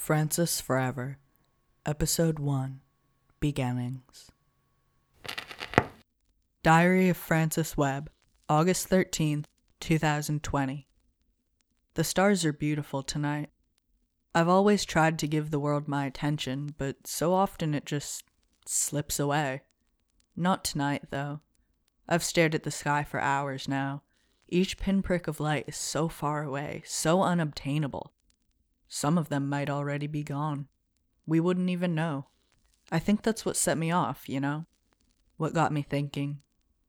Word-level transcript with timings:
Francis 0.00 0.62
Forever, 0.62 1.18
Episode 1.84 2.38
1 2.38 2.80
Beginnings. 3.38 4.30
Diary 6.62 7.10
of 7.10 7.18
Francis 7.18 7.76
Webb, 7.76 8.08
August 8.48 8.88
13th, 8.88 9.44
2020. 9.80 10.88
The 11.92 12.02
stars 12.02 12.46
are 12.46 12.52
beautiful 12.52 13.02
tonight. 13.02 13.50
I've 14.34 14.48
always 14.48 14.86
tried 14.86 15.18
to 15.18 15.28
give 15.28 15.50
the 15.50 15.60
world 15.60 15.86
my 15.86 16.06
attention, 16.06 16.74
but 16.78 17.06
so 17.06 17.34
often 17.34 17.74
it 17.74 17.84
just 17.84 18.24
slips 18.64 19.20
away. 19.20 19.60
Not 20.34 20.64
tonight, 20.64 21.10
though. 21.10 21.40
I've 22.08 22.24
stared 22.24 22.54
at 22.54 22.62
the 22.62 22.70
sky 22.70 23.04
for 23.04 23.20
hours 23.20 23.68
now. 23.68 24.02
Each 24.48 24.78
pinprick 24.78 25.28
of 25.28 25.40
light 25.40 25.66
is 25.68 25.76
so 25.76 26.08
far 26.08 26.42
away, 26.42 26.82
so 26.86 27.22
unobtainable. 27.22 28.14
Some 28.92 29.16
of 29.16 29.28
them 29.28 29.48
might 29.48 29.70
already 29.70 30.08
be 30.08 30.24
gone. 30.24 30.66
We 31.24 31.38
wouldn't 31.38 31.70
even 31.70 31.94
know. 31.94 32.26
I 32.90 32.98
think 32.98 33.22
that's 33.22 33.46
what 33.46 33.56
set 33.56 33.78
me 33.78 33.92
off, 33.92 34.28
you 34.28 34.40
know? 34.40 34.66
What 35.36 35.54
got 35.54 35.72
me 35.72 35.82
thinking. 35.82 36.40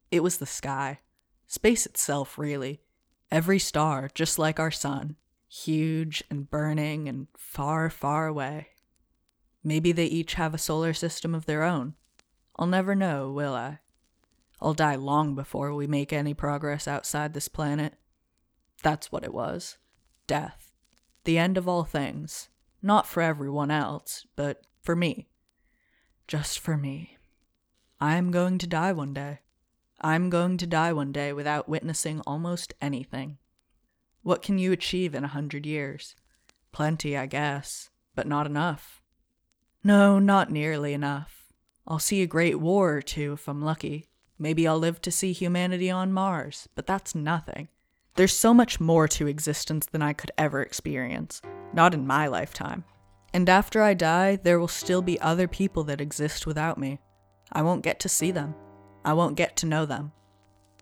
It 0.10 0.24
was 0.24 0.38
the 0.38 0.48
sky. 0.48 1.02
Space 1.46 1.86
itself, 1.86 2.40
really. 2.40 2.82
Every 3.30 3.60
star, 3.60 4.10
just 4.16 4.40
like 4.40 4.60
our 4.60 4.72
sun. 4.72 5.16
Huge 5.48 6.24
and 6.32 6.50
burning 6.50 7.08
and 7.08 7.28
far, 7.38 7.92
far 7.92 8.26
away. 8.26 8.70
Maybe 9.64 9.92
they 9.92 10.08
each 10.08 10.34
have 10.34 10.56
a 10.56 10.58
solar 10.58 10.94
system 10.94 11.36
of 11.36 11.46
their 11.46 11.62
own. 11.62 11.94
I'll 12.56 12.66
never 12.66 12.96
know, 12.96 13.32
will 13.32 13.54
I? 13.54 13.78
I'll 14.60 14.74
die 14.74 14.96
long 14.96 15.36
before 15.36 15.76
we 15.76 15.86
make 15.86 16.12
any 16.12 16.34
progress 16.34 16.88
outside 16.88 17.36
this 17.36 17.48
planet. 17.48 17.94
That's 18.82 19.12
what 19.12 19.24
it 19.24 19.36
was 19.36 19.78
death 20.26 20.61
the 21.24 21.38
end 21.38 21.58
of 21.58 21.68
all 21.68 21.84
things. 21.84 22.50
Not 22.82 23.08
for 23.08 23.22
everyone 23.22 23.72
else, 23.72 24.26
but 24.36 24.62
for 24.82 24.96
me. 24.96 25.28
Just 26.28 26.60
for 26.60 26.78
me. 26.78 27.18
I'm 28.00 28.32
going 28.32 28.58
to 28.58 28.68
die 28.68 28.92
one 28.94 29.14
day. 29.14 29.40
I'm 30.02 30.32
going 30.32 30.58
to 30.58 30.66
die 30.66 30.94
one 30.94 31.12
day 31.12 31.32
without 31.32 31.70
witnessing 31.70 32.22
almost 32.26 32.74
anything. 32.82 33.38
What 34.24 34.42
can 34.42 34.58
you 34.58 34.72
achieve 34.72 35.14
in 35.14 35.24
a 35.24 35.28
hundred 35.28 35.66
years? 35.66 36.16
Plenty, 36.72 37.16
I 37.16 37.28
guess, 37.28 37.90
but 38.16 38.28
not 38.28 38.48
enough. 38.48 39.04
No, 39.84 40.18
not 40.18 40.52
nearly 40.52 40.94
enough. 40.94 41.54
I'll 41.88 42.00
see 42.00 42.22
a 42.22 42.28
great 42.28 42.60
war 42.60 42.94
or 42.94 43.02
two 43.02 43.34
if 43.34 43.48
I'm 43.48 43.62
lucky. 43.62 44.10
Maybe 44.40 44.68
I'll 44.68 44.80
live 44.80 45.02
to 45.02 45.12
see 45.12 45.34
humanity 45.34 45.92
on 45.92 46.12
Mars, 46.12 46.68
but 46.74 46.88
that's 46.88 47.14
nothing. 47.14 47.68
There's 48.16 48.36
so 48.36 48.54
much 48.54 48.80
more 48.80 49.08
to 49.10 49.28
existence 49.28 49.86
than 49.86 50.02
I 50.02 50.14
could 50.14 50.32
ever 50.38 50.62
experience, 50.62 51.42
not 51.74 51.94
in 51.94 52.06
my 52.06 52.28
lifetime. 52.28 52.84
And 53.34 53.48
after 53.48 53.82
I 53.82 53.94
die, 53.94 54.36
there 54.36 54.60
will 54.60 54.68
still 54.68 55.02
be 55.02 55.20
other 55.22 55.48
people 55.48 55.86
that 55.86 56.02
exist 56.02 56.46
without 56.46 56.78
me. 56.78 57.00
I 57.54 57.62
won't 57.62 57.84
get 57.84 58.00
to 58.02 58.10
see 58.10 58.32
them. 58.32 58.54
I 59.06 59.14
won't 59.14 59.38
get 59.38 59.56
to 59.58 59.66
know 59.66 59.86
them. 59.86 60.12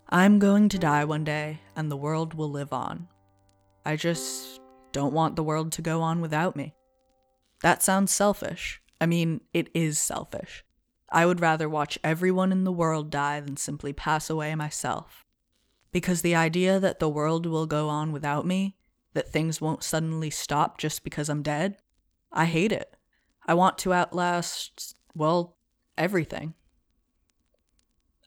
I'm 0.10 0.40
going 0.40 0.70
to 0.70 0.80
die 0.80 1.06
one 1.06 1.24
day, 1.24 1.60
and 1.76 1.92
the 1.92 1.98
world 1.98 2.34
will 2.34 2.50
live 2.50 2.74
on. 2.74 3.08
I 3.86 3.96
just 3.96 4.60
don't 4.92 5.14
want 5.14 5.36
the 5.36 5.44
world 5.44 5.72
to 5.74 5.84
go 5.84 6.02
on 6.02 6.22
without 6.22 6.56
me. 6.56 6.74
That 7.62 7.84
sounds 7.84 8.12
selfish. 8.12 8.82
I 9.00 9.06
mean, 9.06 9.42
it 9.54 9.70
is 9.76 10.00
selfish. 10.00 10.64
I 11.12 11.28
would 11.28 11.42
rather 11.42 11.70
watch 11.70 12.00
everyone 12.04 12.52
in 12.52 12.64
the 12.64 12.72
world 12.72 13.12
die 13.12 13.40
than 13.40 13.58
simply 13.58 13.94
pass 13.94 14.30
away 14.30 14.56
myself. 14.56 15.26
Because 15.92 16.22
the 16.22 16.36
idea 16.36 16.80
that 16.80 17.00
the 17.00 17.10
world 17.10 17.46
will 17.46 17.66
go 17.66 17.90
on 17.90 18.12
without 18.12 18.46
me, 18.46 18.76
that 19.14 19.30
things 19.30 19.60
won't 19.60 19.84
suddenly 19.84 20.30
stop 20.30 20.78
just 20.78 21.04
because 21.04 21.30
I'm 21.30 21.42
dead, 21.42 21.78
I 22.32 22.46
hate 22.46 22.72
it. 22.72 22.96
I 23.48 23.56
want 23.56 23.78
to 23.80 23.94
outlast, 23.94 24.96
well, 25.16 25.58
everything. 25.98 26.54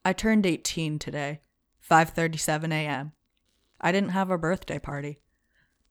I 0.05 0.12
turned 0.12 0.45
18 0.45 0.99
today, 0.99 1.41
5:37 1.89 2.73
a.m. 2.73 3.12
I 3.81 3.93
didn't 3.93 4.11
have 4.11 4.31
a 4.31 4.39
birthday 4.39 4.81
party. 4.81 5.21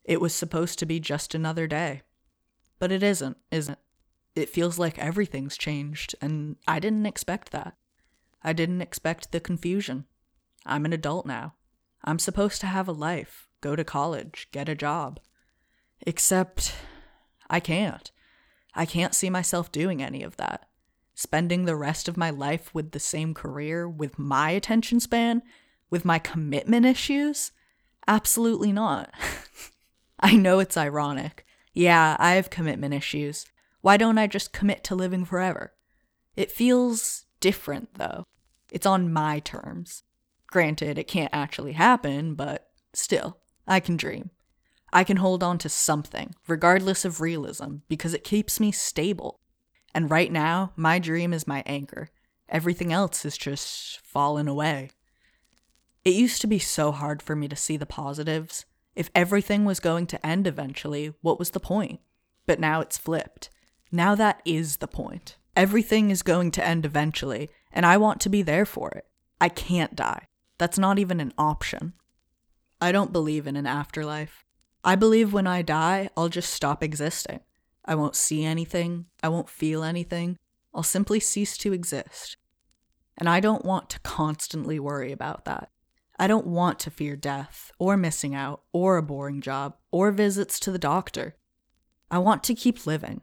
It 0.04 0.20
was 0.20 0.34
supposed 0.34 0.80
to 0.80 0.86
be 0.86 1.00
just 1.00 1.34
another 1.34 1.68
day. 1.68 2.02
But 2.80 2.92
it 2.92 3.04
isn't, 3.04 3.38
isn't 3.52 3.74
it? 3.74 3.80
It 4.34 4.50
feels 4.50 4.80
like 4.80 4.98
everything's 4.98 5.58
changed, 5.58 6.16
and 6.22 6.56
I 6.68 6.80
didn't 6.80 7.06
expect 7.06 7.52
that. 7.52 7.76
I 8.42 8.54
didn't 8.54 8.82
expect 8.82 9.32
the 9.32 9.40
confusion. 9.40 10.06
I'm 10.66 10.86
an 10.86 10.94
adult 10.94 11.26
now. 11.26 11.56
I'm 12.04 12.20
supposed 12.20 12.62
to 12.62 12.68
have 12.68 12.88
a 12.88 12.94
life, 12.94 13.48
go 13.62 13.76
to 13.76 13.84
college, 13.84 14.48
get 14.52 14.70
a 14.70 14.76
job. 14.76 15.20
Except 16.02 16.74
I 17.50 17.60
can't. 17.60 18.12
I 18.74 18.86
can't 18.86 19.14
see 19.14 19.30
myself 19.30 19.72
doing 19.72 20.02
any 20.02 20.24
of 20.24 20.38
that. 20.38 20.68
Spending 21.14 21.66
the 21.66 21.76
rest 21.76 22.08
of 22.08 22.18
my 22.18 22.30
life 22.30 22.74
with 22.74 22.92
the 22.92 23.00
same 23.00 23.34
career, 23.34 23.88
with 23.88 24.18
my 24.18 24.52
attention 24.52 25.00
span, 25.00 25.44
with 25.90 26.06
my 26.06 26.18
commitment 26.18 26.86
issues? 26.86 27.52
Absolutely 28.08 28.72
not. 28.72 29.12
I 30.20 30.36
know 30.36 30.60
it's 30.60 30.78
ironic. 30.78 31.46
Yeah, 31.74 32.16
I 32.18 32.34
have 32.34 32.50
commitment 32.50 32.94
issues. 32.94 33.46
Why 33.82 33.98
don't 33.98 34.18
I 34.18 34.28
just 34.28 34.54
commit 34.54 34.84
to 34.86 34.96
living 34.96 35.26
forever? 35.26 35.74
It 36.36 36.52
feels 36.52 37.26
different, 37.40 37.96
though. 37.96 38.26
It's 38.72 38.86
on 38.86 39.12
my 39.12 39.40
terms. 39.40 40.04
Granted, 40.52 40.98
it 41.00 41.08
can't 41.08 41.34
actually 41.34 41.74
happen, 41.74 42.36
but 42.36 42.70
still, 42.94 43.38
I 43.68 43.80
can 43.80 43.98
dream. 43.98 44.30
I 44.94 45.04
can 45.04 45.18
hold 45.18 45.42
on 45.42 45.58
to 45.60 45.70
something, 45.70 46.36
regardless 46.48 47.06
of 47.06 47.22
realism, 47.22 47.78
because 47.88 48.14
it 48.14 48.26
keeps 48.26 48.60
me 48.60 48.72
stable. 48.72 49.40
And 49.96 50.12
right 50.12 50.32
now, 50.32 50.74
my 50.76 51.00
dream 51.00 51.34
is 51.34 51.48
my 51.48 51.64
anchor. 51.66 52.10
Everything 52.50 52.92
else 52.92 53.24
is 53.24 53.38
just 53.38 54.02
fallen 54.02 54.50
away. 54.50 54.92
It 56.04 56.16
used 56.16 56.42
to 56.42 56.48
be 56.48 56.60
so 56.60 56.92
hard 56.92 57.22
for 57.22 57.36
me 57.36 57.48
to 57.48 57.56
see 57.56 57.78
the 57.78 57.86
positives. 57.86 58.66
If 58.94 59.10
everything 59.16 59.64
was 59.64 59.80
going 59.80 60.08
to 60.08 60.26
end 60.26 60.48
eventually, 60.48 61.14
what 61.22 61.40
was 61.40 61.52
the 61.52 61.60
point? 61.62 62.02
But 62.46 62.60
now 62.60 62.82
it's 62.82 62.98
flipped. 62.98 63.50
Now 63.90 64.16
that 64.16 64.42
is 64.44 64.78
the 64.78 64.88
point. 64.88 65.38
Everything 65.56 66.10
is 66.10 66.24
going 66.24 66.52
to 66.52 66.66
end 66.66 66.86
eventually, 66.86 67.50
and 67.72 67.86
I 67.86 67.96
want 67.96 68.20
to 68.22 68.30
be 68.30 68.42
there 68.42 68.66
for 68.66 68.90
it. 68.90 69.06
I 69.40 69.48
can't 69.48 69.96
die. 69.96 70.28
That's 70.62 70.78
not 70.78 71.00
even 71.00 71.20
an 71.20 71.34
option. 71.40 71.94
I 72.80 72.92
don't 72.92 73.12
believe 73.12 73.48
in 73.48 73.56
an 73.56 73.66
afterlife. 73.66 74.46
I 74.84 74.96
believe 74.96 75.34
when 75.34 75.48
I 75.48 75.64
die, 75.64 76.12
I'll 76.16 76.30
just 76.30 76.54
stop 76.54 76.84
existing. 76.84 77.40
I 77.84 77.96
won't 77.96 78.16
see 78.16 78.46
anything, 78.46 79.08
I 79.24 79.30
won't 79.30 79.50
feel 79.50 79.84
anything, 79.84 80.38
I'll 80.72 80.84
simply 80.84 81.20
cease 81.20 81.58
to 81.58 81.74
exist. 81.74 82.38
And 83.18 83.28
I 83.28 83.40
don't 83.40 83.66
want 83.66 83.90
to 83.90 84.00
constantly 84.02 84.80
worry 84.80 85.12
about 85.12 85.46
that. 85.46 85.72
I 86.20 86.28
don't 86.28 86.46
want 86.46 86.78
to 86.82 86.92
fear 86.92 87.16
death, 87.16 87.72
or 87.80 87.98
missing 87.98 88.36
out, 88.36 88.62
or 88.72 88.98
a 88.98 89.02
boring 89.02 89.42
job, 89.42 89.78
or 89.90 90.12
visits 90.12 90.60
to 90.60 90.72
the 90.72 90.78
doctor. 90.78 91.38
I 92.12 92.20
want 92.20 92.44
to 92.44 92.54
keep 92.54 92.86
living 92.86 93.22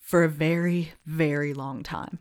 for 0.00 0.24
a 0.24 0.28
very, 0.28 0.94
very 1.06 1.54
long 1.54 1.84
time. 1.84 2.18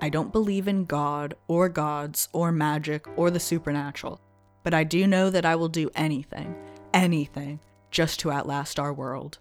I 0.00 0.08
don't 0.08 0.32
believe 0.32 0.68
in 0.68 0.84
God 0.84 1.34
or 1.48 1.68
gods 1.68 2.28
or 2.32 2.52
magic 2.52 3.06
or 3.16 3.30
the 3.30 3.40
supernatural, 3.40 4.20
but 4.62 4.72
I 4.72 4.84
do 4.84 5.06
know 5.06 5.28
that 5.28 5.44
I 5.44 5.56
will 5.56 5.68
do 5.68 5.90
anything, 5.96 6.54
anything, 6.94 7.58
just 7.90 8.20
to 8.20 8.30
outlast 8.30 8.78
our 8.78 8.92
world. 8.92 9.38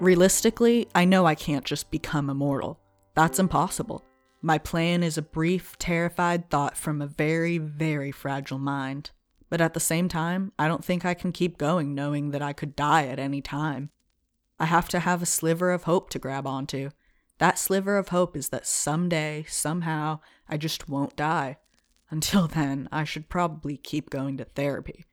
Realistically, 0.00 0.88
I 0.94 1.04
know 1.04 1.24
I 1.24 1.36
can't 1.36 1.64
just 1.64 1.90
become 1.92 2.28
immortal. 2.28 2.80
That's 3.14 3.38
impossible. 3.38 4.04
My 4.40 4.58
plan 4.58 5.04
is 5.04 5.16
a 5.16 5.22
brief, 5.22 5.78
terrified 5.78 6.50
thought 6.50 6.76
from 6.76 7.00
a 7.00 7.06
very, 7.06 7.58
very 7.58 8.10
fragile 8.10 8.58
mind. 8.58 9.12
But 9.48 9.60
at 9.60 9.74
the 9.74 9.80
same 9.80 10.08
time, 10.08 10.50
I 10.58 10.66
don't 10.66 10.84
think 10.84 11.04
I 11.04 11.14
can 11.14 11.30
keep 11.30 11.58
going 11.58 11.94
knowing 11.94 12.32
that 12.32 12.42
I 12.42 12.52
could 12.52 12.74
die 12.74 13.06
at 13.06 13.20
any 13.20 13.40
time. 13.40 13.90
I 14.58 14.64
have 14.64 14.88
to 14.88 15.00
have 15.00 15.22
a 15.22 15.26
sliver 15.26 15.70
of 15.70 15.84
hope 15.84 16.10
to 16.10 16.18
grab 16.18 16.46
onto, 16.46 16.90
that 17.38 17.58
sliver 17.58 17.96
of 17.96 18.08
hope 18.08 18.36
is 18.36 18.50
that 18.50 18.66
someday, 18.66 19.44
somehow, 19.48 20.20
I 20.48 20.56
just 20.56 20.88
won't 20.88 21.16
die. 21.16 21.58
Until 22.10 22.46
then, 22.46 22.88
I 22.92 23.04
should 23.04 23.28
probably 23.28 23.76
keep 23.76 24.10
going 24.10 24.36
to 24.36 24.44
therapy. 24.44 25.06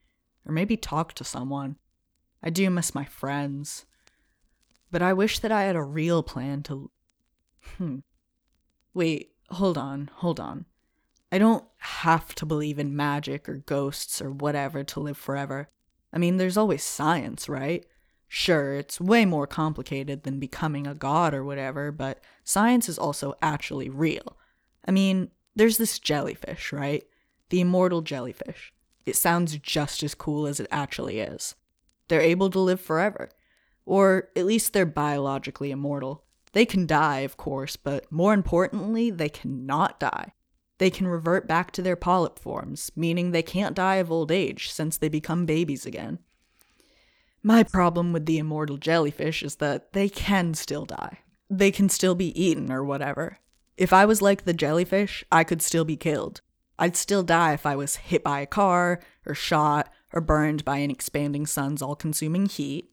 Or 0.46 0.52
maybe 0.52 0.78
talk 0.78 1.14
to 1.14 1.24
someone. 1.24 1.78
I 2.44 2.50
do 2.50 2.70
miss 2.70 2.94
my 2.94 3.06
friends. 3.06 3.86
But 4.92 5.02
I 5.02 5.14
wish 5.14 5.40
that 5.40 5.52
I 5.52 5.64
had 5.64 5.76
a 5.76 5.84
real 5.84 6.24
plan 6.24 6.64
to. 6.64 6.92
Hmm. 7.78 8.00
Wait, 8.94 9.32
hold 9.50 9.78
on, 9.78 10.10
hold 10.16 10.40
on. 10.40 10.66
I 11.32 11.38
don't 11.38 11.66
have 11.78 12.34
to 12.36 12.46
believe 12.46 12.80
in 12.80 12.96
magic 12.96 13.48
or 13.48 13.58
ghosts 13.58 14.22
or 14.22 14.32
whatever 14.32 14.84
to 14.84 15.00
live 15.00 15.18
forever. 15.18 15.70
I 16.12 16.18
mean, 16.18 16.38
there's 16.38 16.58
always 16.58 16.84
science, 16.84 17.48
right? 17.48 17.86
Sure, 18.32 18.76
it's 18.76 19.02
way 19.02 19.26
more 19.26 19.48
complicated 19.48 20.22
than 20.22 20.40
becoming 20.40 20.86
a 20.86 20.94
god 20.94 21.34
or 21.34 21.44
whatever, 21.44 21.92
but 21.92 22.24
science 22.44 22.88
is 22.88 23.00
also 23.00 23.34
actually 23.42 23.90
real. 23.90 24.38
I 24.88 24.92
mean, 24.92 25.32
there's 25.56 25.78
this 25.78 25.98
jellyfish, 25.98 26.72
right? 26.72 27.04
The 27.50 27.60
immortal 27.60 28.04
jellyfish. 28.04 28.72
It 29.08 29.16
sounds 29.16 29.58
just 29.58 30.04
as 30.04 30.14
cool 30.14 30.46
as 30.46 30.60
it 30.60 30.68
actually 30.70 31.20
is. 31.20 31.56
They're 32.08 32.22
able 32.22 32.52
to 32.52 32.60
live 32.60 32.80
forever. 32.80 33.30
Or 33.84 34.30
at 34.36 34.46
least 34.46 34.74
they're 34.74 34.86
biologically 34.86 35.72
immortal. 35.72 36.24
They 36.52 36.66
can 36.66 36.86
die, 36.86 37.22
of 37.22 37.36
course, 37.36 37.76
but 37.78 38.12
more 38.12 38.36
importantly, 38.36 39.10
they 39.10 39.30
cannot 39.30 40.00
die. 40.00 40.34
They 40.78 40.92
can 40.92 41.08
revert 41.08 41.48
back 41.48 41.72
to 41.72 41.82
their 41.82 41.96
polyp 41.96 42.38
forms, 42.38 42.92
meaning 42.96 43.32
they 43.32 43.42
can't 43.42 43.76
die 43.76 43.96
of 43.96 44.12
old 44.12 44.32
age 44.32 44.72
since 44.72 44.98
they 44.98 45.10
become 45.10 45.48
babies 45.48 45.88
again. 45.88 46.20
My 47.42 47.64
problem 47.64 48.12
with 48.12 48.26
the 48.26 48.38
immortal 48.38 48.78
jellyfish 48.78 49.44
is 49.44 49.56
that 49.58 49.94
they 49.94 50.10
can 50.10 50.54
still 50.54 50.86
die. 50.86 51.20
They 51.50 51.72
can 51.72 51.90
still 51.90 52.16
be 52.16 52.40
eaten 52.40 52.72
or 52.72 52.84
whatever. 52.84 53.40
If 53.78 53.94
I 53.94 54.06
was 54.06 54.22
like 54.22 54.44
the 54.44 54.54
jellyfish, 54.54 55.24
I 55.32 55.44
could 55.44 55.62
still 55.62 55.86
be 55.86 55.96
killed. 55.96 56.42
I'd 56.78 56.98
still 56.98 57.24
die 57.24 57.54
if 57.54 57.66
I 57.66 57.76
was 57.76 57.98
hit 57.98 58.24
by 58.24 58.42
a 58.42 58.46
car, 58.46 59.02
or 59.26 59.34
shot, 59.34 59.90
or 60.14 60.22
burned 60.22 60.66
by 60.66 60.78
an 60.78 60.92
expanding 60.92 61.46
sun's 61.46 61.82
all 61.82 61.96
consuming 61.96 62.46
heat. 62.46 62.92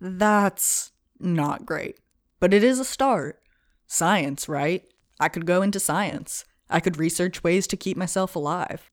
That's 0.00 0.92
not 1.18 1.66
great. 1.66 1.98
But 2.40 2.52
it 2.52 2.64
is 2.64 2.78
a 2.78 2.84
start. 2.84 3.40
Science, 3.86 4.48
right? 4.48 4.84
I 5.20 5.28
could 5.28 5.46
go 5.46 5.62
into 5.62 5.80
science. 5.80 6.44
I 6.68 6.80
could 6.80 6.98
research 6.98 7.44
ways 7.44 7.66
to 7.68 7.76
keep 7.76 7.96
myself 7.96 8.34
alive. 8.36 8.90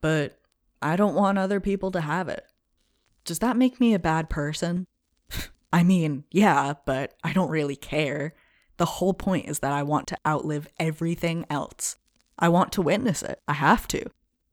But 0.00 0.38
I 0.80 0.96
don't 0.96 1.14
want 1.14 1.38
other 1.38 1.60
people 1.60 1.90
to 1.92 2.00
have 2.00 2.28
it. 2.28 2.44
Does 3.24 3.38
that 3.40 3.56
make 3.56 3.80
me 3.80 3.94
a 3.94 3.98
bad 3.98 4.28
person? 4.28 4.86
I 5.72 5.82
mean, 5.82 6.24
yeah, 6.30 6.74
but 6.86 7.14
I 7.24 7.32
don't 7.32 7.50
really 7.50 7.76
care. 7.76 8.34
The 8.76 8.84
whole 8.84 9.14
point 9.14 9.48
is 9.48 9.60
that 9.60 9.72
I 9.72 9.82
want 9.82 10.06
to 10.08 10.18
outlive 10.26 10.68
everything 10.78 11.46
else. 11.48 11.96
I 12.38 12.48
want 12.48 12.72
to 12.72 12.82
witness 12.82 13.22
it. 13.22 13.40
I 13.48 13.54
have 13.54 13.88
to. 13.88 14.04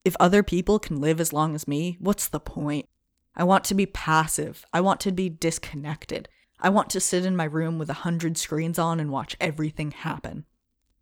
If 0.03 0.15
other 0.19 0.41
people 0.41 0.79
can 0.79 1.01
live 1.01 1.19
as 1.19 1.33
long 1.33 1.53
as 1.53 1.68
me, 1.68 1.97
what's 2.00 2.27
the 2.27 2.39
point? 2.39 2.88
I 3.35 3.44
want 3.44 3.63
to 3.65 3.75
be 3.75 3.85
passive. 3.85 4.65
I 4.74 4.81
want 4.81 5.00
to 5.01 5.12
be 5.12 5.29
disconnected. 5.29 6.27
I 6.59 6.69
want 6.69 6.89
to 6.91 7.00
sit 7.00 7.25
in 7.25 7.35
my 7.35 7.45
room 7.45 7.79
with 7.79 7.89
a 7.89 8.01
hundred 8.06 8.38
screens 8.38 8.77
on 8.77 9.00
and 9.00 9.12
watch 9.12 9.35
everything 9.39 9.91
happen. 9.91 10.45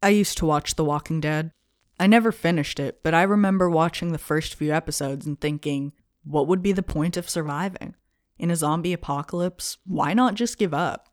I 0.02 0.10
used 0.10 0.38
to 0.38 0.46
watch 0.46 0.76
The 0.76 0.86
Walking 0.86 1.20
Dead. 1.20 1.52
I 2.00 2.08
never 2.08 2.32
finished 2.32 2.80
it, 2.80 3.02
but 3.04 3.14
I 3.14 3.24
remember 3.24 3.70
watching 3.70 4.12
the 4.12 4.18
first 4.18 4.56
few 4.56 4.74
episodes 4.74 5.26
and 5.26 5.40
thinking, 5.40 5.92
what 6.24 6.48
would 6.48 6.62
be 6.62 6.72
the 6.72 6.84
point 6.84 7.18
of 7.18 7.30
surviving? 7.30 7.96
In 8.38 8.52
a 8.52 8.56
zombie 8.56 8.94
apocalypse, 8.94 9.78
why 9.86 10.14
not 10.14 10.36
just 10.36 10.58
give 10.58 10.74
up? 10.74 11.10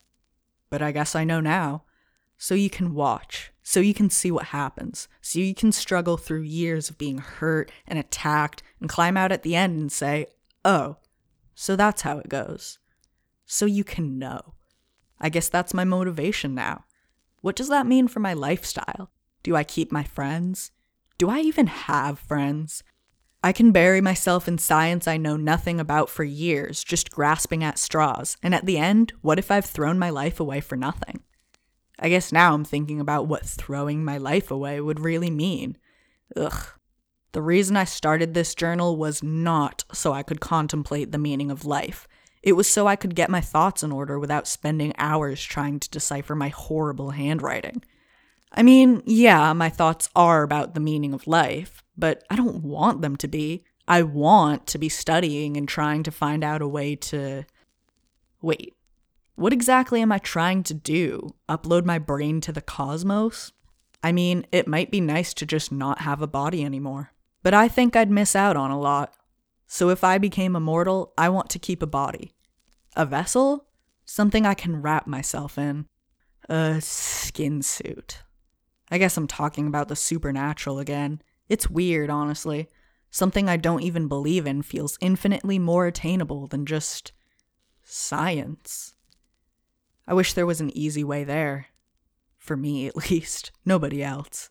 But 0.71 0.83
I 0.83 0.93
guess 0.93 1.15
I 1.15 1.25
know 1.25 1.41
now. 1.41 1.85
So 2.39 2.55
you 2.55 2.69
can 2.69 2.95
watch, 2.95 3.53
so 3.63 3.81
you 3.81 3.95
can 3.95 4.11
see 4.11 4.31
what 4.31 4.47
happens, 4.47 5.09
so 5.23 5.39
you 5.39 5.55
can 5.55 5.73
struggle 5.73 6.19
through 6.19 6.43
years 6.43 6.91
of 6.91 6.99
being 6.99 7.19
hurt 7.19 7.73
and 7.87 7.99
attacked 7.99 8.63
and 8.79 8.91
climb 8.91 9.17
out 9.17 9.33
at 9.33 9.43
the 9.43 9.57
end 9.57 9.79
and 9.79 9.91
say, 9.91 10.27
oh, 10.65 10.99
so 11.55 11.77
that's 11.77 12.03
how 12.03 12.19
it 12.19 12.29
goes. 12.29 12.79
So 13.47 13.65
you 13.65 13.85
can 13.85 14.19
know. 14.19 14.55
I 15.19 15.31
guess 15.31 15.49
that's 15.49 15.73
my 15.73 15.85
motivation 15.85 16.55
now. 16.55 16.85
What 17.41 17.57
does 17.57 17.69
that 17.71 17.87
mean 17.87 18.07
for 18.07 18.21
my 18.21 18.35
lifestyle? 18.35 19.11
Do 19.43 19.57
I 19.57 19.65
keep 19.65 19.91
my 19.91 20.05
friends? 20.05 20.73
Do 21.17 21.31
I 21.31 21.41
even 21.41 21.69
have 21.69 22.19
friends? 22.19 22.83
I 23.47 23.53
can 23.53 23.71
bury 23.71 24.01
myself 24.01 24.49
in 24.49 24.59
science 24.59 25.07
I 25.07 25.19
know 25.19 25.37
nothing 25.37 25.79
about 25.79 26.11
for 26.11 26.25
years, 26.25 26.83
just 26.83 27.13
grasping 27.13 27.63
at 27.63 27.79
straws, 27.79 28.37
and 28.43 28.53
at 28.53 28.67
the 28.67 28.77
end, 28.77 29.13
what 29.21 29.39
if 29.39 29.53
I've 29.53 29.65
thrown 29.65 30.01
my 30.01 30.11
life 30.11 30.41
away 30.41 30.61
for 30.61 30.75
nothing? 30.75 31.21
I 31.97 32.09
guess 32.09 32.33
now 32.33 32.55
I'm 32.55 32.65
thinking 32.65 32.99
about 32.99 33.29
what 33.29 33.47
throwing 33.47 34.05
my 34.05 34.19
life 34.19 34.51
away 34.51 34.81
would 34.81 34.99
really 34.99 35.31
mean. 35.31 35.79
Ugh. 36.35 36.71
The 37.31 37.41
reason 37.41 37.77
I 37.77 37.85
started 37.85 38.35
this 38.35 38.53
journal 38.53 38.97
was 38.97 39.23
not 39.23 39.85
so 39.93 40.13
I 40.13 40.25
could 40.25 40.41
contemplate 40.41 41.13
the 41.13 41.17
meaning 41.17 41.53
of 41.53 41.65
life. 41.65 42.09
It 42.43 42.55
was 42.55 42.67
so 42.67 42.89
I 42.89 42.97
could 42.97 43.15
get 43.15 43.31
my 43.31 43.41
thoughts 43.41 43.85
in 43.85 43.93
order 43.93 44.19
without 44.19 44.49
spending 44.49 44.93
hours 44.99 45.41
trying 45.41 45.79
to 45.79 45.91
decipher 45.91 46.35
my 46.35 46.49
horrible 46.49 47.11
handwriting. 47.11 47.85
I 48.51 48.65
mean, 48.65 49.05
yeah, 49.07 49.53
my 49.53 49.69
thoughts 49.69 50.09
are 50.17 50.43
about 50.43 50.75
the 50.75 50.81
meaning 50.81 51.15
of 51.15 51.29
life, 51.29 51.85
but 51.97 52.25
I 52.31 52.37
don't 52.37 52.63
want 52.63 53.03
them 53.03 53.17
to 53.17 53.29
be. 53.29 53.65
I 53.89 54.03
want 54.03 54.67
to 54.69 54.79
be 54.79 54.89
studying 54.89 55.57
and 55.57 55.69
trying 55.69 56.03
to 56.05 56.11
find 56.11 56.43
out 56.43 56.63
a 56.63 56.69
way 56.69 56.97
to. 56.97 57.45
Wait, 58.43 58.75
what 59.37 59.53
exactly 59.53 60.01
am 60.01 60.13
I 60.13 60.19
trying 60.19 60.63
to 60.65 60.75
do? 60.75 61.35
Upload 61.49 61.85
my 61.85 61.99
brain 61.99 62.41
to 62.43 62.53
the 62.53 62.63
cosmos? 62.63 63.53
I 64.03 64.13
mean, 64.13 64.47
it 64.53 64.69
might 64.69 64.91
be 64.91 65.01
nice 65.01 65.35
to 65.35 65.47
just 65.47 65.73
not 65.73 66.01
have 66.03 66.23
a 66.23 66.27
body 66.27 66.65
anymore, 66.65 67.13
but 67.43 67.55
I 67.55 67.69
think 67.69 67.97
I'd 67.97 68.11
miss 68.11 68.37
out 68.37 68.57
on 68.57 68.71
a 68.71 68.79
lot. 68.79 69.15
So 69.67 69.89
if 69.91 70.05
I 70.05 70.19
became 70.19 70.55
immortal, 70.55 71.13
I 71.19 71.29
want 71.29 71.51
to 71.51 71.59
keep 71.59 71.83
a 71.83 71.87
body. 71.87 72.33
A 72.95 73.05
vessel? 73.05 73.67
Something 74.05 74.47
I 74.47 74.55
can 74.55 74.81
wrap 74.81 75.07
myself 75.07 75.59
in. 75.59 75.87
A 76.49 76.81
skin 76.81 77.63
suit. 77.63 78.23
I 78.91 78.99
guess 78.99 79.17
I'm 79.17 79.27
talking 79.27 79.67
about 79.67 79.89
the 79.89 79.97
supernatural 79.97 80.79
again. 80.79 81.21
It's 81.49 81.71
weird, 81.71 82.11
honestly. 82.11 82.69
Something 83.11 83.49
I 83.49 83.57
don't 83.57 83.83
even 83.83 84.09
believe 84.09 84.47
in 84.47 84.63
feels 84.63 84.99
infinitely 85.01 85.59
more 85.59 85.87
attainable 85.87 86.47
than 86.47 86.67
just 86.67 87.13
science. 87.83 88.95
I 90.07 90.15
wish 90.15 90.33
there 90.33 90.47
was 90.47 90.61
an 90.61 90.77
easy 90.77 91.05
way 91.05 91.25
there. 91.25 91.67
For 92.37 92.57
me, 92.57 92.87
at 92.87 92.97
least. 93.11 93.53
Nobody 93.65 94.03
else. 94.03 94.51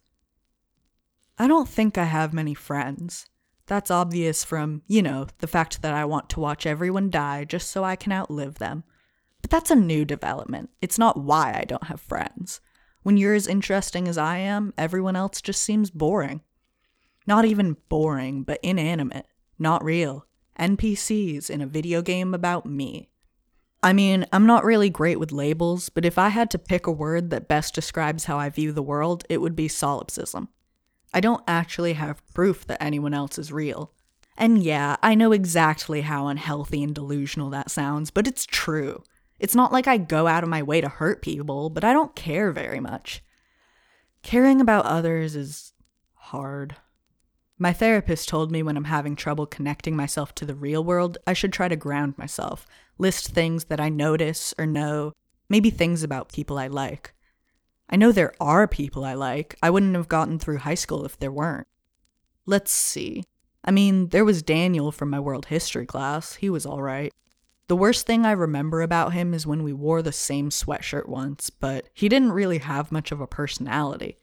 I 1.38 1.48
don't 1.48 1.68
think 1.68 1.98
I 1.98 2.06
have 2.06 2.34
many 2.34 2.54
friends. 2.54 3.28
That's 3.68 3.92
obvious 3.92 4.44
from, 4.44 4.84
you 4.88 5.02
know, 5.02 5.28
the 5.40 5.48
fact 5.48 5.82
that 5.82 5.94
I 5.94 6.06
want 6.06 6.30
to 6.32 6.40
watch 6.40 6.66
everyone 6.66 7.10
die 7.10 7.46
just 7.46 7.70
so 7.70 7.84
I 7.84 7.96
can 7.96 8.12
outlive 8.12 8.56
them. 8.60 8.84
But 9.42 9.50
that's 9.50 9.72
a 9.72 9.76
new 9.76 10.06
development. 10.06 10.70
It's 10.82 11.00
not 11.00 11.20
why 11.20 11.54
I 11.60 11.66
don't 11.66 11.86
have 11.86 12.00
friends. 12.00 12.62
When 13.04 13.18
you're 13.18 13.34
as 13.34 13.48
interesting 13.48 14.08
as 14.08 14.18
I 14.18 14.38
am, 14.38 14.74
everyone 14.78 15.16
else 15.16 15.42
just 15.42 15.62
seems 15.62 15.92
boring. 15.92 16.42
Not 17.28 17.46
even 17.46 17.78
boring, 17.90 18.44
but 18.44 18.60
inanimate, 18.62 19.28
not 19.58 19.84
real. 19.84 20.26
NPCs 20.60 21.50
in 21.50 21.62
a 21.62 21.68
video 21.68 22.02
game 22.02 22.34
about 22.34 22.66
me. 22.66 23.10
I 23.84 23.94
mean, 23.94 24.26
I'm 24.32 24.46
not 24.46 24.64
really 24.64 24.90
great 24.90 25.20
with 25.20 25.32
labels, 25.32 25.90
but 25.90 26.06
if 26.06 26.18
I 26.18 26.30
had 26.30 26.50
to 26.52 26.58
pick 26.58 26.88
a 26.88 26.92
word 26.92 27.30
that 27.30 27.48
best 27.48 27.76
describes 27.76 28.26
how 28.26 28.40
I 28.40 28.50
view 28.50 28.72
the 28.72 28.82
world, 28.82 29.26
it 29.30 29.42
would 29.42 29.56
be 29.56 29.68
solipsism. 29.68 30.50
I 31.14 31.20
don't 31.20 31.44
actually 31.48 31.94
have 31.94 32.26
proof 32.34 32.66
that 32.68 32.82
anyone 32.82 33.14
else 33.14 33.38
is 33.38 33.52
real. 33.52 33.94
And 34.38 34.62
yeah, 34.62 34.98
I 35.02 35.16
know 35.16 35.32
exactly 35.32 36.02
how 36.02 36.28
unhealthy 36.28 36.84
and 36.84 36.94
delusional 36.94 37.50
that 37.52 37.72
sounds, 37.72 38.12
but 38.12 38.28
it's 38.28 38.46
true. 38.46 39.04
It's 39.40 39.56
not 39.56 39.72
like 39.72 39.88
I 39.88 39.98
go 39.98 40.28
out 40.28 40.44
of 40.44 40.50
my 40.50 40.64
way 40.64 40.82
to 40.82 40.90
hurt 40.90 41.22
people, 41.22 41.70
but 41.70 41.84
I 41.84 41.94
don't 41.94 42.16
care 42.16 42.52
very 42.52 42.80
much. 42.80 43.24
Caring 44.24 44.60
about 44.60 44.86
others 44.86 45.36
is 45.36 45.74
hard. 46.16 46.76
My 47.58 47.72
therapist 47.72 48.28
told 48.28 48.52
me 48.52 48.62
when 48.64 48.76
I'm 48.76 48.86
having 48.86 49.16
trouble 49.16 49.46
connecting 49.46 49.96
myself 49.96 50.36
to 50.36 50.46
the 50.46 50.56
real 50.56 50.84
world, 50.84 51.18
I 51.26 51.32
should 51.32 51.54
try 51.54 51.70
to 51.70 51.78
ground 51.78 52.18
myself, 52.18 52.68
list 52.98 53.30
things 53.30 53.66
that 53.66 53.80
I 53.80 53.88
notice 53.88 54.54
or 54.58 54.66
know, 54.66 55.14
maybe 55.48 55.70
things 55.70 56.04
about 56.04 56.34
people 56.34 56.58
I 56.58 56.68
like. 56.68 57.14
I 57.90 57.96
know 57.96 58.12
there 58.12 58.34
are 58.42 58.68
people 58.68 59.06
I 59.06 59.14
like. 59.14 59.56
I 59.64 59.70
wouldn't 59.70 59.96
have 59.96 60.10
gotten 60.10 60.38
through 60.38 60.58
high 60.58 60.76
school 60.76 61.06
if 61.06 61.18
there 61.18 61.32
weren't. 61.32 61.68
Let's 62.46 62.72
see. 62.72 63.24
I 63.64 63.72
mean, 63.72 64.10
there 64.10 64.26
was 64.26 64.44
Daniel 64.44 64.92
from 64.92 65.10
my 65.10 65.20
world 65.20 65.46
history 65.46 65.86
class. 65.86 66.36
He 66.36 66.50
was 66.50 66.66
alright. 66.66 67.14
The 67.68 67.76
worst 67.76 68.06
thing 68.06 68.26
I 68.26 68.32
remember 68.32 68.82
about 68.82 69.14
him 69.14 69.34
is 69.34 69.48
when 69.48 69.64
we 69.64 69.74
wore 69.74 70.02
the 70.02 70.12
same 70.12 70.50
sweatshirt 70.50 71.08
once, 71.08 71.50
but 71.50 71.88
he 71.94 72.10
didn't 72.10 72.34
really 72.34 72.60
have 72.60 72.92
much 72.92 73.12
of 73.12 73.22
a 73.22 73.28
personality. 73.28 74.20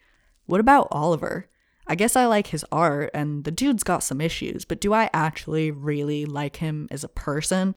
What 0.47 0.61
about 0.61 0.89
Oliver? 0.91 1.49
I 1.93 1.95
guess 1.95 2.17
I 2.17 2.25
like 2.25 2.47
his 2.47 2.65
art, 2.73 3.11
and 3.13 3.45
the 3.45 3.51
dude's 3.51 3.83
got 3.83 4.03
some 4.03 4.23
issues, 4.23 4.65
but 4.65 4.81
do 4.81 4.95
I 4.95 5.11
actually 5.13 5.71
really 5.71 6.25
like 6.25 6.57
him 6.57 6.89
as 6.91 7.05
a 7.05 7.09
person? 7.09 7.75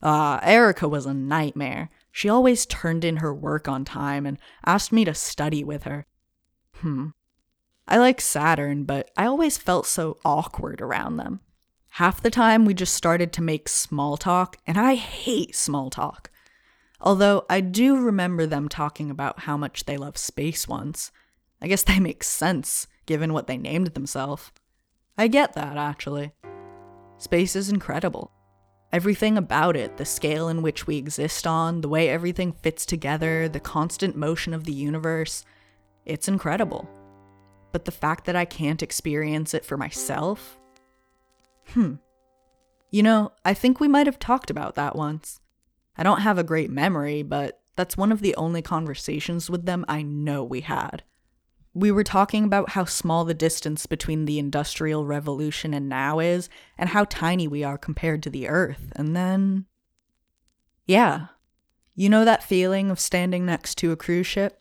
Uh, 0.00 0.38
Erica 0.44 0.86
was 0.86 1.06
a 1.06 1.12
nightmare. 1.12 1.90
She 2.12 2.28
always 2.28 2.66
turned 2.66 3.04
in 3.04 3.16
her 3.16 3.34
work 3.34 3.66
on 3.66 3.84
time 3.84 4.26
and 4.26 4.38
asked 4.64 4.92
me 4.92 5.04
to 5.06 5.12
study 5.12 5.64
with 5.64 5.82
her. 5.82 6.06
Hmm. 6.74 7.08
I 7.88 7.98
like 7.98 8.20
Saturn, 8.20 8.84
but 8.84 9.10
I 9.16 9.26
always 9.26 9.58
felt 9.58 9.86
so 9.86 10.18
awkward 10.24 10.80
around 10.80 11.16
them. 11.16 11.40
Half 11.88 12.22
the 12.22 12.30
time, 12.30 12.64
we 12.64 12.74
just 12.74 12.94
started 12.94 13.32
to 13.32 13.42
make 13.42 13.68
small 13.68 14.16
talk, 14.16 14.56
and 14.68 14.78
I 14.78 14.94
hate 14.94 15.56
small 15.56 15.90
talk. 15.90 16.30
Although 17.00 17.44
I 17.50 17.60
do 17.60 17.96
remember 17.96 18.46
them 18.46 18.68
talking 18.68 19.10
about 19.10 19.40
how 19.40 19.56
much 19.56 19.86
they 19.86 19.96
love 19.96 20.16
space 20.16 20.68
once. 20.68 21.10
I 21.60 21.66
guess 21.66 21.82
that 21.82 21.98
makes 21.98 22.28
sense, 22.28 22.86
given 23.08 23.32
what 23.32 23.48
they 23.48 23.56
named 23.56 23.88
themselves. 23.88 24.52
I 25.16 25.26
get 25.26 25.54
that, 25.54 25.76
actually. 25.76 26.32
Space 27.16 27.56
is 27.56 27.68
incredible. 27.68 28.30
Everything 28.92 29.36
about 29.36 29.76
it, 29.76 29.96
the 29.96 30.04
scale 30.04 30.48
in 30.48 30.62
which 30.62 30.86
we 30.86 30.96
exist 30.96 31.44
on, 31.44 31.80
the 31.80 31.88
way 31.88 32.08
everything 32.08 32.52
fits 32.52 32.86
together, 32.86 33.48
the 33.48 33.58
constant 33.58 34.14
motion 34.14 34.54
of 34.54 34.62
the 34.62 34.72
universe, 34.72 35.44
it's 36.06 36.28
incredible. 36.28 36.88
But 37.72 37.84
the 37.84 37.90
fact 37.90 38.24
that 38.26 38.36
I 38.36 38.44
can't 38.44 38.82
experience 38.82 39.52
it 39.52 39.64
for 39.64 39.76
myself, 39.76 40.58
Hmm. 41.70 41.94
You 42.90 43.02
know, 43.02 43.32
I 43.44 43.52
think 43.54 43.78
we 43.78 43.88
might 43.88 44.06
have 44.06 44.18
talked 44.18 44.50
about 44.50 44.74
that 44.76 44.96
once. 44.96 45.40
I 45.96 46.02
don't 46.02 46.22
have 46.22 46.38
a 46.38 46.44
great 46.44 46.70
memory, 46.70 47.22
but 47.22 47.60
that's 47.76 47.96
one 47.96 48.12
of 48.12 48.20
the 48.20 48.34
only 48.36 48.62
conversations 48.62 49.50
with 49.50 49.66
them 49.66 49.84
I 49.88 50.02
know 50.02 50.42
we 50.42 50.62
had. 50.62 51.02
We 51.78 51.92
were 51.92 52.02
talking 52.02 52.42
about 52.42 52.70
how 52.70 52.86
small 52.86 53.24
the 53.24 53.34
distance 53.34 53.86
between 53.86 54.24
the 54.24 54.40
Industrial 54.40 55.06
Revolution 55.06 55.72
and 55.72 55.88
now 55.88 56.18
is, 56.18 56.48
and 56.76 56.88
how 56.88 57.04
tiny 57.04 57.46
we 57.46 57.62
are 57.62 57.78
compared 57.78 58.20
to 58.24 58.30
the 58.30 58.48
Earth, 58.48 58.92
and 58.96 59.14
then. 59.14 59.66
Yeah. 60.86 61.26
You 61.94 62.08
know 62.08 62.24
that 62.24 62.42
feeling 62.42 62.90
of 62.90 62.98
standing 62.98 63.46
next 63.46 63.76
to 63.76 63.92
a 63.92 63.96
cruise 63.96 64.26
ship? 64.26 64.60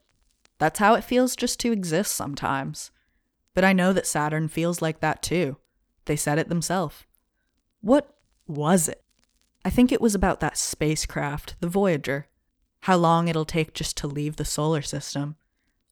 That's 0.59 0.77
how 0.77 0.93
it 0.93 1.03
feels 1.03 1.35
just 1.35 1.59
to 1.61 1.71
exist 1.71 2.13
sometimes. 2.13 2.91
But 3.55 3.63
I 3.63 3.73
know 3.73 3.93
that 3.93 4.05
Saturn 4.05 4.47
feels 4.47 4.83
like 4.83 4.99
that 4.99 5.23
too. 5.23 5.57
They 6.05 6.17
said 6.17 6.37
it 6.37 6.49
themselves. 6.49 7.07
What 7.81 8.15
was 8.45 8.87
it? 8.87 9.03
I 9.65 9.71
think 9.71 9.91
it 9.91 10.01
was 10.01 10.13
about 10.13 10.39
that 10.41 10.55
spacecraft, 10.55 11.55
the 11.61 11.67
Voyager. 11.67 12.27
How 12.81 12.95
long 12.95 13.27
it'll 13.27 13.43
take 13.43 13.73
just 13.73 13.97
to 13.97 14.07
leave 14.07 14.35
the 14.35 14.45
solar 14.45 14.83
system. 14.83 15.35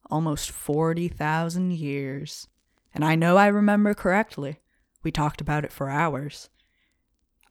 Almost 0.10 0.52
40,000 0.52 1.72
years. 1.72 2.48
And 2.94 3.04
I 3.04 3.16
know 3.16 3.38
I 3.38 3.48
remember 3.48 3.94
correctly. 3.94 4.60
We 5.04 5.12
talked 5.12 5.42
about 5.42 5.66
it 5.66 5.72
for 5.72 5.90
hours. 5.90 6.50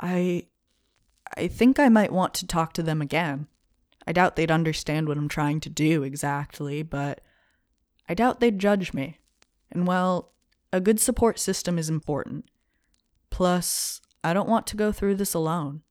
I. 0.00 0.46
I 1.36 1.48
think 1.48 1.78
I 1.78 1.88
might 1.88 2.12
want 2.12 2.34
to 2.34 2.46
talk 2.46 2.74
to 2.74 2.82
them 2.82 3.00
again. 3.00 3.48
I 4.06 4.12
doubt 4.12 4.36
they'd 4.36 4.50
understand 4.50 5.08
what 5.08 5.16
I'm 5.16 5.28
trying 5.28 5.58
to 5.60 5.70
do 5.70 6.02
exactly, 6.02 6.82
but 6.82 7.22
I 8.08 8.14
doubt 8.14 8.40
they'd 8.40 8.58
judge 8.58 8.92
me. 8.92 9.18
And 9.72 9.86
well, 9.86 10.32
a 10.72 10.80
good 10.80 11.00
support 11.00 11.38
system 11.38 11.78
is 11.78 11.88
important. 11.88 12.44
Plus, 13.30 14.00
I 14.22 14.32
don't 14.32 14.48
want 14.48 14.66
to 14.68 14.76
go 14.76 14.92
through 14.92 15.14
this 15.16 15.34
alone. 15.34 15.82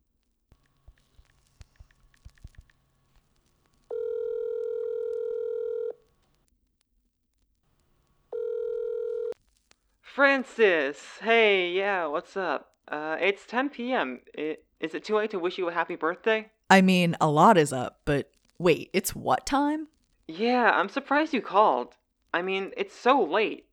Francis, 10.13 11.00
hey, 11.22 11.72
yeah, 11.72 12.05
what's 12.05 12.38
up? 12.38 12.74
Uh, 12.88 13.17
it's 13.20 13.48
10 13.48 13.70
p.m. 13.70 14.20
I- 14.38 14.58
is 14.79 14.93
it 14.93 15.03
too 15.03 15.15
late 15.15 15.32
to 15.32 15.39
wish 15.39 15.58
you 15.58 15.67
a 15.70 15.74
happy 15.74 15.96
birthday? 15.96 16.51
I 16.70 16.82
mean, 16.82 17.15
a 17.20 17.27
lot 17.27 17.58
is 17.58 17.74
up, 17.74 18.01
but 18.05 18.29
wait, 18.60 18.91
it's 18.93 19.15
what 19.15 19.48
time? 19.48 19.88
Yeah, 20.27 20.70
I'm 20.70 20.88
surprised 20.88 21.34
you 21.34 21.41
called. 21.41 21.96
I 22.32 22.43
mean, 22.43 22.74
it's 22.77 22.93
so 22.93 23.24
late. 23.24 23.65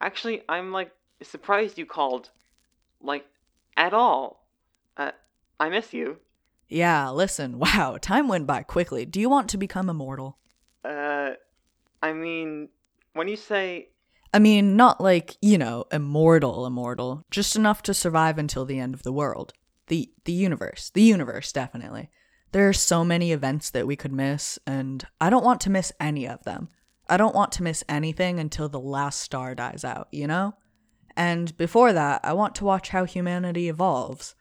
Actually, 0.00 0.42
I'm 0.48 0.72
like 0.72 0.90
surprised 1.22 1.78
you 1.78 1.86
called. 1.86 2.30
Like, 3.00 3.24
at 3.76 3.94
all. 3.94 4.44
Uh, 4.96 5.12
I 5.60 5.68
miss 5.68 5.92
you. 5.92 6.16
Yeah, 6.68 7.10
listen, 7.10 7.58
wow, 7.60 7.98
time 8.02 8.26
went 8.26 8.48
by 8.48 8.64
quickly. 8.64 9.06
Do 9.06 9.20
you 9.20 9.30
want 9.30 9.48
to 9.50 9.58
become 9.58 9.88
immortal? 9.88 10.38
Uh, 10.84 11.34
I 12.02 12.12
mean, 12.12 12.70
when 13.12 13.28
you 13.28 13.36
say. 13.36 13.90
I 14.34 14.40
mean, 14.40 14.74
not 14.74 15.00
like, 15.00 15.36
you 15.40 15.56
know, 15.56 15.84
immortal, 15.92 16.66
immortal, 16.66 17.24
just 17.30 17.54
enough 17.54 17.82
to 17.82 17.94
survive 17.94 18.36
until 18.36 18.64
the 18.64 18.80
end 18.80 18.92
of 18.92 19.04
the 19.04 19.12
world. 19.12 19.52
The 19.86 20.10
the 20.24 20.32
universe. 20.32 20.90
The 20.90 21.02
universe, 21.02 21.52
definitely. 21.52 22.10
There 22.50 22.68
are 22.68 22.72
so 22.72 23.04
many 23.04 23.30
events 23.30 23.70
that 23.70 23.86
we 23.86 23.94
could 23.94 24.12
miss, 24.12 24.58
and 24.66 25.06
I 25.20 25.30
don't 25.30 25.44
want 25.44 25.60
to 25.62 25.70
miss 25.70 25.92
any 26.00 26.26
of 26.26 26.42
them. 26.42 26.68
I 27.08 27.16
don't 27.16 27.34
want 27.34 27.52
to 27.52 27.62
miss 27.62 27.84
anything 27.88 28.40
until 28.40 28.68
the 28.68 28.80
last 28.80 29.20
star 29.20 29.54
dies 29.54 29.84
out, 29.84 30.08
you 30.10 30.26
know? 30.26 30.54
And 31.16 31.56
before 31.56 31.92
that, 31.92 32.20
I 32.24 32.32
want 32.32 32.56
to 32.56 32.64
watch 32.64 32.88
how 32.88 33.04
humanity 33.04 33.68
evolves. 33.68 34.34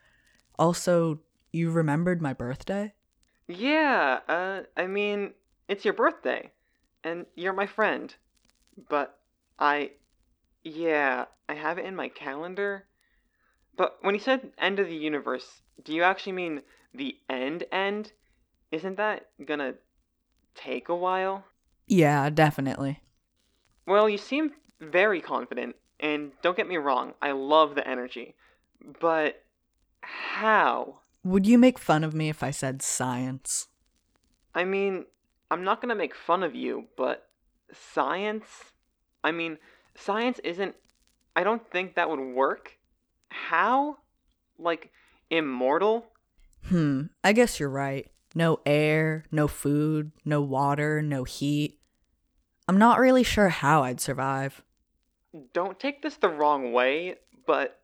Also, 0.57 1.19
you 1.51 1.69
remembered 1.69 2.19
my 2.19 2.33
birthday? 2.33 2.93
Yeah, 3.47 4.21
uh, 4.27 4.61
I 4.75 4.87
mean, 4.87 5.33
it's 5.67 5.85
your 5.85 5.93
birthday, 5.93 6.51
and 7.03 7.27
you're 7.35 7.53
my 7.53 7.67
friend. 7.67 8.15
But 8.89 9.19
I. 9.59 9.91
Yeah, 10.63 11.25
I 11.49 11.55
have 11.55 11.77
it 11.77 11.85
in 11.85 11.95
my 11.95 12.07
calendar. 12.07 12.85
But 13.75 13.97
when 14.01 14.13
you 14.13 14.21
said 14.21 14.51
end 14.57 14.79
of 14.79 14.87
the 14.87 14.95
universe, 14.95 15.61
do 15.83 15.93
you 15.93 16.03
actually 16.03 16.33
mean 16.33 16.61
the 16.93 17.17
end 17.29 17.65
end? 17.71 18.11
Isn't 18.71 18.97
that 18.97 19.27
gonna 19.45 19.75
take 20.55 20.89
a 20.89 20.95
while? 20.95 21.45
Yeah, 21.87 22.29
definitely. 22.29 23.01
Well, 23.85 24.07
you 24.07 24.17
seem 24.17 24.51
very 24.79 25.21
confident, 25.21 25.75
and 25.99 26.31
don't 26.41 26.57
get 26.57 26.67
me 26.67 26.77
wrong, 26.77 27.13
I 27.21 27.31
love 27.31 27.75
the 27.75 27.87
energy. 27.87 28.35
But 28.99 29.43
how? 30.01 30.99
Would 31.23 31.47
you 31.47 31.57
make 31.57 31.79
fun 31.79 32.03
of 32.03 32.13
me 32.13 32.29
if 32.29 32.43
I 32.43 32.51
said 32.51 32.81
science? 32.81 33.67
I 34.55 34.63
mean, 34.65 35.05
I'm 35.49 35.63
not 35.63 35.81
gonna 35.81 35.95
make 35.95 36.15
fun 36.15 36.43
of 36.43 36.55
you, 36.55 36.85
but 36.95 37.27
science? 37.71 38.45
I 39.23 39.31
mean, 39.31 39.57
science 39.95 40.39
isn't. 40.43 40.75
I 41.35 41.43
don't 41.43 41.69
think 41.71 41.95
that 41.95 42.09
would 42.09 42.19
work. 42.19 42.77
How? 43.29 43.97
Like, 44.59 44.91
immortal? 45.29 46.05
Hmm, 46.67 47.03
I 47.23 47.33
guess 47.33 47.59
you're 47.59 47.69
right. 47.69 48.09
No 48.35 48.59
air, 48.65 49.25
no 49.31 49.47
food, 49.47 50.11
no 50.25 50.41
water, 50.41 51.01
no 51.01 51.23
heat. 51.23 51.79
I'm 52.67 52.77
not 52.77 52.99
really 52.99 53.23
sure 53.23 53.49
how 53.49 53.83
I'd 53.83 53.99
survive. 53.99 54.63
Don't 55.53 55.79
take 55.79 56.01
this 56.01 56.15
the 56.15 56.29
wrong 56.29 56.71
way, 56.73 57.15
but. 57.45 57.79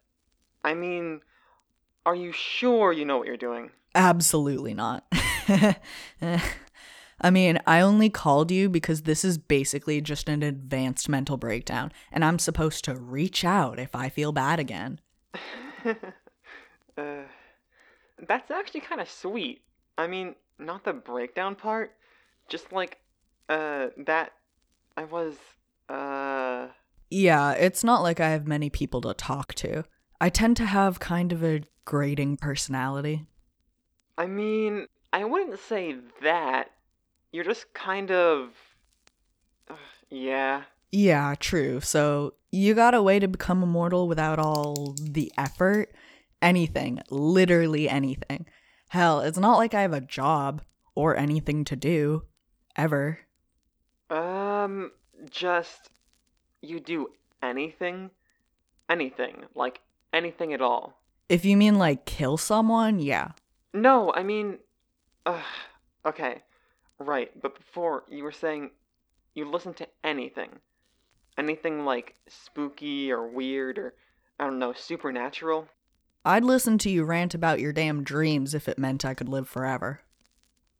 I 0.61 0.73
mean, 0.73 1.21
are 2.05 2.15
you 2.15 2.31
sure 2.31 2.91
you 2.91 3.05
know 3.05 3.17
what 3.17 3.27
you're 3.27 3.37
doing? 3.37 3.71
Absolutely 3.95 4.73
not. 4.73 5.05
I 7.21 7.29
mean, 7.29 7.59
I 7.67 7.81
only 7.81 8.09
called 8.09 8.51
you 8.51 8.69
because 8.69 9.01
this 9.01 9.25
is 9.25 9.37
basically 9.37 10.01
just 10.01 10.29
an 10.29 10.43
advanced 10.43 11.09
mental 11.09 11.37
breakdown, 11.37 11.91
and 12.11 12.23
I'm 12.23 12.39
supposed 12.39 12.85
to 12.85 12.95
reach 12.95 13.43
out 13.43 13.79
if 13.79 13.95
I 13.95 14.09
feel 14.09 14.31
bad 14.31 14.59
again. 14.59 14.99
uh, 15.85 17.23
that's 18.27 18.51
actually 18.51 18.81
kind 18.81 19.01
of 19.01 19.09
sweet. 19.09 19.61
I 19.97 20.07
mean, 20.07 20.35
not 20.57 20.83
the 20.83 20.93
breakdown 20.93 21.55
part, 21.55 21.93
just 22.47 22.71
like, 22.71 22.99
uh, 23.49 23.87
that 24.05 24.31
I 24.95 25.03
was, 25.03 25.35
uh. 25.89 26.67
Yeah, 27.09 27.51
it's 27.51 27.83
not 27.83 28.01
like 28.01 28.19
I 28.19 28.29
have 28.29 28.47
many 28.47 28.69
people 28.69 29.01
to 29.01 29.13
talk 29.13 29.53
to. 29.55 29.83
I 30.21 30.29
tend 30.29 30.57
to 30.57 30.65
have 30.65 30.99
kind 30.99 31.31
of 31.31 31.43
a 31.43 31.63
grating 31.85 32.37
personality. 32.37 33.25
I 34.17 34.27
mean, 34.27 34.87
I 35.13 35.23
wouldn't 35.23 35.59
say 35.59 35.95
that. 36.21 36.71
You're 37.31 37.43
just 37.43 37.73
kind 37.73 38.11
of. 38.11 38.49
Uh, 39.69 39.75
yeah. 40.09 40.63
Yeah, 40.91 41.35
true. 41.39 41.79
So 41.81 42.33
you 42.51 42.73
got 42.73 42.95
a 42.95 43.03
way 43.03 43.19
to 43.19 43.27
become 43.27 43.61
immortal 43.61 44.07
without 44.07 44.39
all 44.39 44.95
the 44.99 45.31
effort? 45.37 45.93
Anything. 46.41 46.99
Literally 47.09 47.87
anything. 47.87 48.47
Hell, 48.89 49.21
it's 49.21 49.37
not 49.37 49.57
like 49.57 49.73
I 49.73 49.81
have 49.81 49.93
a 49.93 50.01
job 50.01 50.63
or 50.95 51.15
anything 51.15 51.63
to 51.65 51.75
do. 51.75 52.23
Ever. 52.75 53.19
Um, 54.09 54.91
just. 55.29 55.91
You 56.61 56.79
do 56.79 57.11
anything? 57.43 58.09
Anything. 58.89 59.45
Like, 59.53 59.81
anything 60.11 60.53
at 60.53 60.61
all. 60.61 60.99
If 61.27 61.45
you 61.45 61.55
mean 61.55 61.77
like 61.77 62.05
kill 62.05 62.37
someone, 62.37 62.99
yeah. 62.99 63.33
No, 63.73 64.11
I 64.13 64.23
mean. 64.23 64.57
Uh, 65.25 65.41
okay. 66.05 66.41
Right, 66.99 67.31
but 67.41 67.55
before 67.55 68.03
you 68.09 68.23
were 68.23 68.31
saying 68.31 68.71
you 69.33 69.49
listen 69.49 69.73
to 69.75 69.87
anything. 70.03 70.59
Anything 71.37 71.85
like 71.85 72.15
spooky 72.27 73.11
or 73.11 73.27
weird 73.27 73.77
or, 73.77 73.93
I 74.39 74.43
don't 74.45 74.59
know, 74.59 74.73
supernatural? 74.73 75.67
I'd 76.25 76.43
listen 76.43 76.77
to 76.79 76.89
you 76.89 77.05
rant 77.05 77.33
about 77.33 77.61
your 77.61 77.71
damn 77.71 78.03
dreams 78.03 78.53
if 78.53 78.67
it 78.67 78.77
meant 78.77 79.05
I 79.05 79.13
could 79.13 79.29
live 79.29 79.47
forever. 79.47 80.01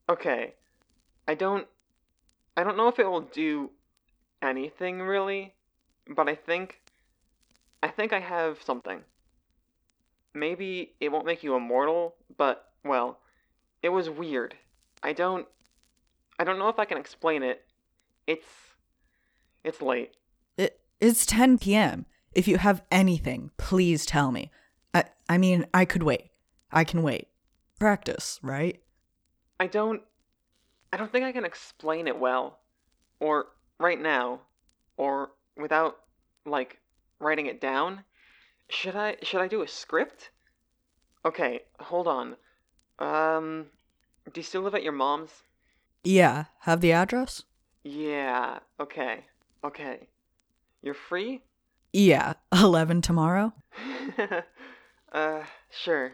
Okay. 0.10 0.56
I 1.28 1.36
don't. 1.36 1.68
I 2.58 2.64
don't 2.64 2.76
know 2.76 2.90
if 2.90 3.00
it 3.00 3.10
will 3.10 3.22
do 3.22 3.70
anything 4.42 5.02
really, 5.02 5.54
but 6.14 6.28
I 6.28 6.36
think. 6.36 6.82
I 7.82 7.88
think 7.88 8.12
I 8.12 8.20
have 8.20 8.62
something. 8.62 9.04
Maybe 10.34 10.92
it 11.00 11.10
won't 11.10 11.26
make 11.26 11.44
you 11.44 11.56
immortal, 11.56 12.16
but, 12.38 12.72
well, 12.84 13.20
it 13.82 13.90
was 13.90 14.10
weird. 14.10 14.56
I 15.02 15.14
don't. 15.14 15.48
I 16.40 16.44
don't 16.46 16.58
know 16.58 16.70
if 16.70 16.80
I 16.80 16.86
can 16.86 16.98
explain 16.98 17.44
it. 17.44 17.66
It's. 18.26 18.48
It's 19.64 19.82
late. 19.82 20.14
It, 20.58 20.80
it's 21.02 21.26
10 21.26 21.58
p.m. 21.60 22.06
If 22.32 22.48
you 22.48 22.58
have 22.58 22.82
anything, 22.90 23.52
please 23.58 24.06
tell 24.06 24.32
me. 24.32 24.50
I, 24.94 25.04
I 25.28 25.38
mean, 25.38 25.66
I 25.74 25.84
could 25.84 26.02
wait. 26.02 26.32
I 26.72 26.86
can 26.86 27.04
wait. 27.04 27.28
Practice, 27.78 28.40
right? 28.42 28.82
I 29.60 29.68
don't. 29.68 30.02
I 30.94 30.98
don't 30.98 31.12
think 31.12 31.26
I 31.26 31.34
can 31.34 31.46
explain 31.46 32.08
it 32.08 32.18
well. 32.18 32.60
Or 33.20 33.48
right 33.80 34.00
now. 34.00 34.42
Or 34.96 35.32
without, 35.58 35.98
like, 36.46 36.80
writing 37.20 37.48
it 37.48 37.60
down. 37.60 38.04
Should 38.70 38.96
I 38.96 39.18
should 39.24 39.42
I 39.42 39.48
do 39.48 39.64
a 39.64 39.68
script? 39.68 40.30
Okay, 41.26 41.62
hold 41.80 42.08
on. 42.08 42.36
Um 43.00 43.66
Do 44.32 44.40
you 44.40 44.44
still 44.44 44.62
live 44.62 44.76
at 44.76 44.84
your 44.84 44.94
mom's? 44.94 45.32
Yeah, 46.04 46.46
have 46.62 46.82
the 46.82 46.92
address? 46.92 47.44
Yeah, 47.84 48.60
okay. 48.80 49.26
Okay. 49.64 50.08
You're 50.82 50.94
free? 50.94 51.42
Yeah, 51.92 52.34
11 52.54 53.02
tomorrow? 53.02 53.54
uh, 55.12 55.42
sure. 55.70 56.14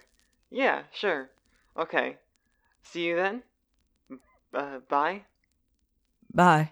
Yeah, 0.49 0.83
sure. 0.91 1.29
Okay. 1.77 2.17
See 2.83 3.05
you 3.05 3.15
then? 3.15 3.43
Uh, 4.53 4.79
bye? 4.89 5.23
Bye. 6.33 6.71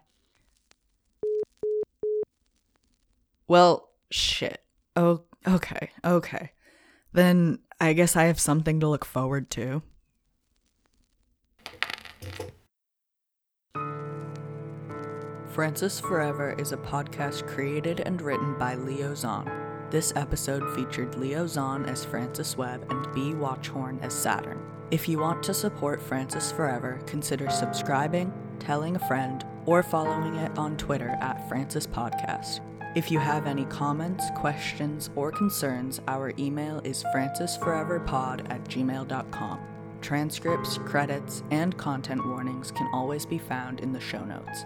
Well, 3.48 3.90
shit. 4.10 4.64
Oh, 4.96 5.24
okay, 5.48 5.90
okay. 6.06 6.52
Then 7.12 7.60
I 7.80 7.94
guess 7.94 8.16
I 8.16 8.24
have 8.26 8.40
something 8.40 8.80
to 8.80 8.88
look 8.88 9.06
forward 9.06 9.50
to. 9.52 9.82
Francis 15.54 16.00
Forever 16.00 16.56
is 16.58 16.72
a 16.72 16.78
podcast 16.78 17.46
created 17.46 18.00
and 18.00 18.20
written 18.24 18.58
by 18.58 18.74
Leo 18.74 19.14
Zahn. 19.14 19.48
This 19.92 20.12
episode 20.16 20.68
featured 20.74 21.14
Leo 21.14 21.46
Zahn 21.46 21.86
as 21.86 22.04
Francis 22.04 22.58
Webb 22.58 22.88
and 22.90 23.14
B. 23.14 23.36
Watchhorn 23.36 24.02
as 24.02 24.16
Saturn. 24.16 24.60
If 24.90 25.08
you 25.08 25.20
want 25.20 25.44
to 25.44 25.54
support 25.54 26.02
Francis 26.02 26.52
Forever, 26.52 27.00
consider 27.06 27.52
subscribing, 27.52 28.34
telling 28.58 28.96
a 28.96 29.08
friend, 29.08 29.46
or 29.68 29.84
following 29.84 30.34
it 30.38 30.58
on 30.58 30.76
Twitter 30.76 31.16
at 31.22 31.48
Francis 31.48 31.86
Podcast. 31.86 32.62
If 32.96 33.12
you 33.12 33.20
have 33.20 33.46
any 33.46 33.66
comments, 33.66 34.24
questions, 34.36 35.12
or 35.16 35.32
concerns, 35.32 36.02
our 36.08 36.34
email 36.40 36.82
is 36.84 37.04
francisforeverpod 37.14 38.52
at 38.52 38.64
gmail.com. 38.64 39.60
Transcripts, 40.02 40.80
credits, 40.80 41.44
and 41.52 41.78
content 41.78 42.26
warnings 42.26 42.72
can 42.72 42.90
always 42.92 43.24
be 43.28 43.38
found 43.38 43.82
in 43.82 43.94
the 43.94 44.00
show 44.00 44.26
notes. 44.26 44.66